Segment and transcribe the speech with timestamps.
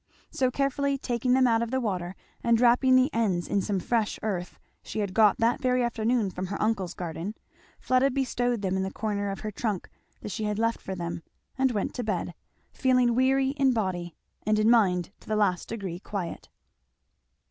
[0.31, 4.17] So carefully taking them out of the water and wrapping the ends in some fresh
[4.23, 7.35] earth she had got that very afternoon from her uncle's garden,
[7.79, 9.91] Fleda bestowed them in the corner of her trunk
[10.21, 11.21] that she had left for them,
[11.55, 12.33] and went to bed,
[12.73, 16.49] feeling weary in body, and in mind to the last degree quiet.